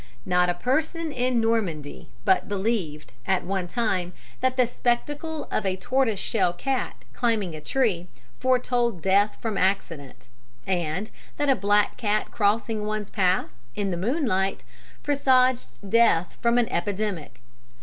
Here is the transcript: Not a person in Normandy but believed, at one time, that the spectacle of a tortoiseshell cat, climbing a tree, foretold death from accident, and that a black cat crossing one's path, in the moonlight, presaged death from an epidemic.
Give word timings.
Not 0.25 0.49
a 0.49 0.55
person 0.55 1.11
in 1.11 1.39
Normandy 1.39 2.09
but 2.25 2.47
believed, 2.47 3.11
at 3.27 3.43
one 3.45 3.67
time, 3.67 4.13
that 4.39 4.57
the 4.57 4.65
spectacle 4.65 5.47
of 5.51 5.63
a 5.63 5.75
tortoiseshell 5.75 6.53
cat, 6.53 6.95
climbing 7.13 7.53
a 7.55 7.61
tree, 7.61 8.07
foretold 8.39 9.03
death 9.03 9.37
from 9.39 9.59
accident, 9.59 10.27
and 10.65 11.11
that 11.37 11.49
a 11.51 11.55
black 11.55 11.97
cat 11.97 12.31
crossing 12.31 12.83
one's 12.83 13.11
path, 13.11 13.51
in 13.75 13.91
the 13.91 13.95
moonlight, 13.95 14.65
presaged 15.03 15.67
death 15.87 16.35
from 16.41 16.57
an 16.57 16.67
epidemic. 16.69 17.39